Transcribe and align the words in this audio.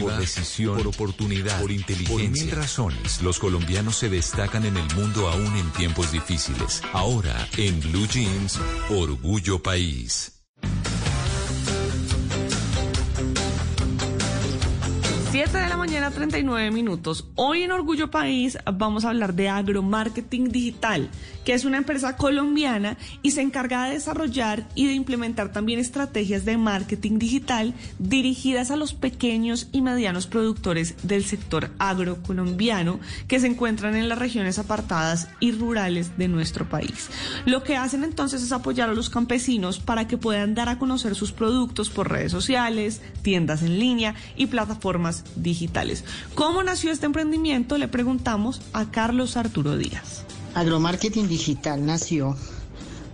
por 0.00 0.18
decisión, 0.18 0.76
por 0.76 0.88
oportunidad, 0.88 1.60
por 1.60 1.70
inteligencia. 1.70 2.28
Por 2.28 2.30
mil 2.30 2.50
razones, 2.50 3.22
los 3.22 3.38
colombianos 3.38 3.96
se 3.96 4.08
destacan 4.08 4.64
en 4.64 4.76
el 4.76 4.94
mundo 4.94 5.28
aún 5.28 5.56
en 5.56 5.70
tiempos 5.72 6.12
difíciles. 6.12 6.82
Ahora, 6.92 7.48
en 7.56 7.80
Blue 7.80 8.06
Jeans, 8.06 8.58
Orgullo 8.90 9.62
País. 9.62 10.39
7 15.42 15.56
de 15.56 15.68
la 15.70 15.78
mañana, 15.78 16.10
39 16.10 16.70
minutos. 16.70 17.26
Hoy 17.34 17.62
en 17.62 17.72
Orgullo 17.72 18.10
País 18.10 18.58
vamos 18.74 19.06
a 19.06 19.08
hablar 19.08 19.32
de 19.32 19.48
agromarketing 19.48 20.50
digital, 20.50 21.08
que 21.46 21.54
es 21.54 21.64
una 21.64 21.78
empresa 21.78 22.18
colombiana 22.18 22.98
y 23.22 23.30
se 23.30 23.40
encarga 23.40 23.84
de 23.84 23.94
desarrollar 23.94 24.68
y 24.74 24.86
de 24.86 24.92
implementar 24.92 25.50
también 25.50 25.80
estrategias 25.80 26.44
de 26.44 26.58
marketing 26.58 27.18
digital 27.18 27.72
dirigidas 27.98 28.70
a 28.70 28.76
los 28.76 28.92
pequeños 28.92 29.68
y 29.72 29.80
medianos 29.80 30.26
productores 30.26 30.96
del 31.04 31.24
sector 31.24 31.70
agrocolombiano 31.78 33.00
que 33.26 33.40
se 33.40 33.46
encuentran 33.46 33.96
en 33.96 34.10
las 34.10 34.18
regiones 34.18 34.58
apartadas 34.58 35.30
y 35.40 35.52
rurales 35.52 36.18
de 36.18 36.28
nuestro 36.28 36.68
país. 36.68 37.08
Lo 37.46 37.62
que 37.62 37.78
hacen 37.78 38.04
entonces 38.04 38.42
es 38.42 38.52
apoyar 38.52 38.90
a 38.90 38.94
los 38.94 39.08
campesinos 39.08 39.78
para 39.78 40.06
que 40.06 40.18
puedan 40.18 40.54
dar 40.54 40.68
a 40.68 40.78
conocer 40.78 41.14
sus 41.14 41.32
productos 41.32 41.88
por 41.88 42.10
redes 42.10 42.30
sociales, 42.30 43.00
tiendas 43.22 43.62
en 43.62 43.78
línea 43.78 44.14
y 44.36 44.44
plataformas 44.44 45.24
digitales. 45.36 46.04
¿Cómo 46.34 46.62
nació 46.62 46.90
este 46.92 47.06
emprendimiento? 47.06 47.78
Le 47.78 47.88
preguntamos 47.88 48.60
a 48.72 48.90
Carlos 48.90 49.36
Arturo 49.36 49.76
Díaz. 49.76 50.24
Agromarketing 50.54 51.28
digital 51.28 51.84
nació 51.86 52.36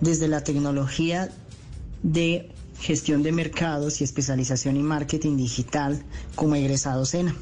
desde 0.00 0.28
la 0.28 0.44
tecnología 0.44 1.30
de 2.02 2.50
gestión 2.78 3.22
de 3.22 3.32
mercados 3.32 4.00
y 4.00 4.04
especialización 4.04 4.76
en 4.76 4.84
marketing 4.84 5.36
digital 5.36 6.02
como 6.34 6.56
egresado 6.56 7.04
SENA. 7.04 7.34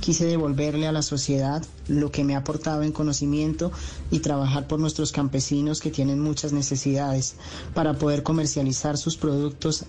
Quise 0.00 0.26
devolverle 0.26 0.86
a 0.86 0.92
la 0.92 1.02
sociedad 1.02 1.64
lo 1.88 2.12
que 2.12 2.22
me 2.22 2.36
ha 2.36 2.38
aportado 2.38 2.82
en 2.84 2.92
conocimiento 2.92 3.72
y 4.12 4.20
trabajar 4.20 4.68
por 4.68 4.78
nuestros 4.78 5.10
campesinos 5.10 5.80
que 5.80 5.90
tienen 5.90 6.20
muchas 6.20 6.52
necesidades 6.52 7.34
para 7.74 7.94
poder 7.94 8.22
comercializar 8.22 8.96
sus 8.96 9.16
productos 9.16 9.84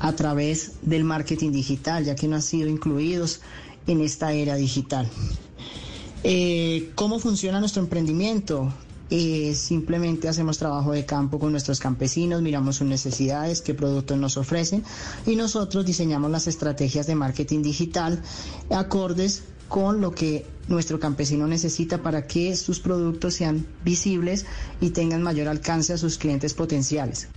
a 0.00 0.12
través 0.14 0.72
del 0.82 1.04
marketing 1.04 1.52
digital, 1.52 2.04
ya 2.04 2.14
que 2.14 2.26
no 2.26 2.36
han 2.36 2.42
sido 2.42 2.68
incluidos 2.68 3.40
en 3.86 4.00
esta 4.00 4.32
era 4.32 4.56
digital. 4.56 5.08
Eh, 6.24 6.90
¿Cómo 6.94 7.18
funciona 7.18 7.60
nuestro 7.60 7.82
emprendimiento? 7.82 8.72
Eh, 9.10 9.54
simplemente 9.56 10.28
hacemos 10.28 10.58
trabajo 10.58 10.92
de 10.92 11.04
campo 11.04 11.38
con 11.40 11.50
nuestros 11.50 11.80
campesinos, 11.80 12.42
miramos 12.42 12.76
sus 12.76 12.86
necesidades, 12.86 13.60
qué 13.60 13.74
productos 13.74 14.16
nos 14.16 14.36
ofrecen 14.36 14.84
y 15.26 15.34
nosotros 15.34 15.84
diseñamos 15.84 16.30
las 16.30 16.46
estrategias 16.46 17.08
de 17.08 17.16
marketing 17.16 17.62
digital 17.62 18.22
acordes 18.70 19.42
con 19.68 20.00
lo 20.00 20.12
que 20.12 20.46
nuestro 20.68 21.00
campesino 21.00 21.48
necesita 21.48 22.02
para 22.02 22.28
que 22.28 22.54
sus 22.54 22.78
productos 22.78 23.34
sean 23.34 23.66
visibles 23.84 24.46
y 24.80 24.90
tengan 24.90 25.22
mayor 25.22 25.48
alcance 25.48 25.92
a 25.92 25.98
sus 25.98 26.16
clientes 26.16 26.54
potenciales. 26.54 27.28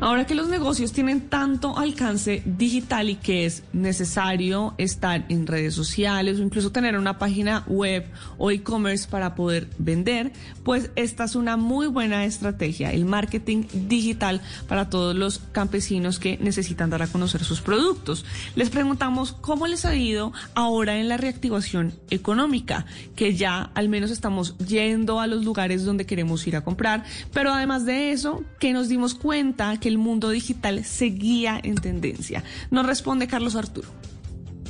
Ahora 0.00 0.26
que 0.26 0.34
los 0.34 0.48
negocios 0.48 0.92
tienen 0.92 1.28
tanto 1.28 1.78
alcance 1.78 2.42
digital 2.44 3.08
y 3.08 3.14
que 3.14 3.46
es 3.46 3.62
necesario 3.72 4.74
estar 4.76 5.24
en 5.28 5.46
redes 5.46 5.74
sociales 5.74 6.38
o 6.38 6.42
incluso 6.42 6.72
tener 6.72 6.98
una 6.98 7.16
página 7.16 7.64
web 7.68 8.04
o 8.36 8.50
e-commerce 8.50 9.08
para 9.08 9.34
poder 9.34 9.68
vender, 9.78 10.32
pues 10.62 10.90
esta 10.96 11.24
es 11.24 11.36
una 11.36 11.56
muy 11.56 11.86
buena 11.86 12.24
estrategia, 12.24 12.92
el 12.92 13.04
marketing 13.04 13.64
digital 13.72 14.42
para 14.68 14.90
todos 14.90 15.14
los 15.14 15.38
campesinos 15.52 16.18
que 16.18 16.38
necesitan 16.38 16.90
dar 16.90 17.02
a 17.02 17.06
conocer 17.06 17.44
sus 17.44 17.60
productos. 17.60 18.24
Les 18.56 18.70
preguntamos 18.70 19.32
cómo 19.32 19.66
les 19.66 19.84
ha 19.84 19.94
ido 19.94 20.32
ahora 20.54 20.98
en 20.98 21.08
la 21.08 21.16
reactivación 21.16 21.94
económica, 22.10 22.84
que 23.16 23.36
ya 23.36 23.70
al 23.74 23.88
menos 23.88 24.10
estamos 24.10 24.58
yendo 24.58 25.20
a 25.20 25.26
los 25.26 25.44
lugares 25.44 25.84
donde 25.84 26.04
queremos 26.04 26.46
ir 26.46 26.56
a 26.56 26.64
comprar, 26.64 27.04
pero 27.32 27.52
además 27.52 27.86
de 27.86 28.10
eso, 28.10 28.44
que 28.58 28.72
nos 28.72 28.88
dimos 28.88 29.14
cuenta 29.14 29.78
que 29.84 29.90
el 29.90 29.98
mundo 29.98 30.30
digital 30.30 30.82
seguía 30.82 31.60
en 31.62 31.74
tendencia. 31.74 32.42
Nos 32.70 32.86
responde 32.86 33.26
Carlos 33.26 33.54
Arturo. 33.54 33.86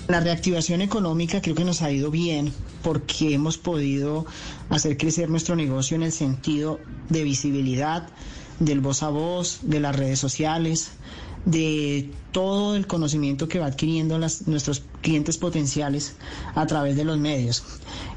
La 0.09 0.19
reactivación 0.19 0.81
económica 0.81 1.41
creo 1.41 1.55
que 1.55 1.65
nos 1.65 1.83
ha 1.83 1.93
ido 1.93 2.11
bien 2.11 2.53
porque 2.83 3.33
hemos 3.33 3.57
podido 3.57 4.27
hacer 4.71 4.97
crecer 4.97 5.31
nuestro 5.31 5.55
negocio 5.55 5.95
en 5.95 6.03
el 6.03 6.11
sentido 6.11 6.81
de 7.11 7.23
visibilidad, 7.23 8.09
del 8.59 8.81
voz 8.81 9.03
a 9.03 9.09
voz, 9.09 9.60
de 9.62 9.81
las 9.81 9.97
redes 9.97 10.19
sociales, 10.19 10.92
de 11.44 12.10
todo 12.32 12.75
el 12.75 12.87
conocimiento 12.87 13.48
que 13.48 13.59
va 13.59 13.66
adquiriendo 13.66 14.19
nuestros 14.19 14.82
clientes 15.03 15.37
potenciales 15.37 16.16
a 16.54 16.66
través 16.66 16.97
de 16.97 17.04
los 17.04 17.19
medios. 17.19 17.62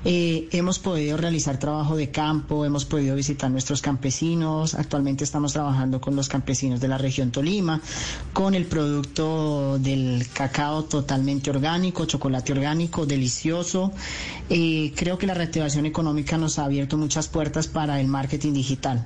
Eh, 0.06 0.48
hemos 0.54 0.80
podido 0.80 1.18
realizar 1.18 1.60
trabajo 1.60 1.96
de 1.98 2.10
campo, 2.10 2.64
hemos 2.66 2.86
podido 2.86 3.16
visitar 3.16 3.52
nuestros 3.52 3.82
campesinos, 3.82 4.74
actualmente 4.76 5.24
estamos 5.24 5.54
trabajando 5.54 6.00
con 6.00 6.16
los 6.16 6.30
campesinos 6.30 6.80
de 6.80 6.88
la 6.88 6.98
región 6.98 7.32
Tolima, 7.32 7.82
con 8.34 8.56
el 8.56 8.66
producto 8.66 9.78
del 9.80 10.26
cacao 10.34 10.86
totalmente 10.86 11.50
orgánico, 11.50 12.06
chocolate 12.06 12.54
orgánico, 12.54 13.06
delicioso. 13.06 13.92
Eh, 14.50 14.94
creo 14.96 15.18
que 15.18 15.28
la 15.28 15.34
reactivación 15.34 15.86
económica 15.86 16.38
nos 16.38 16.58
ha 16.60 16.66
abierto 16.66 16.98
muchas 16.98 17.28
puertas 17.28 17.68
para 17.68 18.00
el 18.00 18.08
marketing 18.08 18.54
digital. 18.54 19.06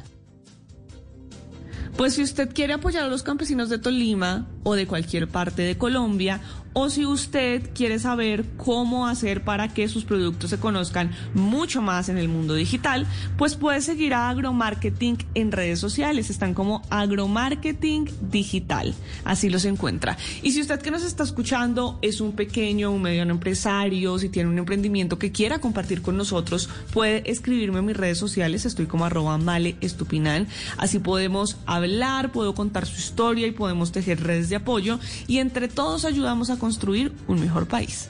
Pues 2.02 2.16
si 2.16 2.24
usted 2.24 2.50
quiere 2.52 2.74
apoyar 2.74 3.04
a 3.04 3.08
los 3.10 3.22
campesinos 3.22 3.70
de 3.70 3.78
Tolima 3.78 4.48
o 4.64 4.74
de 4.74 4.88
cualquier 4.88 5.28
parte 5.28 5.62
de 5.62 5.78
Colombia, 5.78 6.42
o 6.74 6.90
si 6.90 7.06
usted 7.06 7.70
quiere 7.74 8.00
saber 8.00 8.46
cómo 8.58 9.08
hacer 9.08 9.44
para 9.44 9.74
que 9.74 9.88
sus 9.88 10.06
productos 10.06 10.50
se 10.50 10.60
conozcan 10.60 11.12
mucho 11.34 11.82
más 11.82 12.10
en 12.10 12.18
el 12.18 12.30
mundo 12.30 12.54
digital, 12.54 13.06
pues 13.38 13.56
puede 13.56 13.82
seguir 13.82 14.14
a 14.14 14.30
Agromarketing 14.30 15.18
en 15.36 15.52
redes 15.52 15.80
sociales. 15.80 16.30
Están 16.30 16.54
como 16.54 16.82
Agromarketing 16.90 18.10
Digital. 18.30 18.94
Así 19.24 19.50
los 19.50 19.66
encuentra. 19.66 20.18
Y 20.42 20.52
si 20.52 20.62
usted 20.62 20.82
que 20.82 20.92
nos 20.92 21.04
está 21.04 21.24
escuchando 21.24 22.00
es 22.02 22.22
un 22.22 22.34
pequeño 22.34 22.92
un 22.92 23.02
mediano 23.02 23.32
empresario, 23.32 24.18
si 24.20 24.30
tiene 24.30 24.50
un 24.50 24.58
emprendimiento 24.58 25.20
que 25.20 25.32
quiera 25.32 25.60
compartir 25.60 26.02
con 26.02 26.18
nosotros, 26.18 26.70
puede 26.94 27.30
escribirme 27.30 27.80
en 27.80 27.86
mis 27.86 27.98
redes 27.98 28.18
sociales. 28.18 28.66
Estoy 28.66 28.86
como 28.86 29.06
arroba 29.06 29.38
male. 29.38 29.76
Así 30.78 31.00
podemos 31.00 31.58
hablar, 31.66 32.32
puedo 32.32 32.54
contar 32.54 32.86
su 32.86 32.98
historia 33.00 33.48
y 33.48 33.52
podemos 33.52 33.92
tejer 33.92 34.24
redes 34.24 34.50
de 34.50 34.56
apoyo 34.56 35.00
y 35.28 35.38
entre 35.38 35.68
todos 35.68 36.06
ayudamos 36.06 36.50
a 36.50 36.58
construir 36.62 37.12
un 37.28 37.42
mejor 37.42 37.66
país. 37.66 38.08